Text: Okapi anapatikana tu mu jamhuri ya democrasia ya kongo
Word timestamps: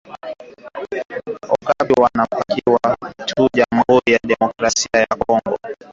Okapi 1.53 1.93
anapatikana 2.13 3.11
tu 3.25 3.33
mu 3.41 3.47
jamhuri 3.57 4.11
ya 4.13 4.19
democrasia 4.29 4.97
ya 4.99 5.15
kongo 5.21 5.57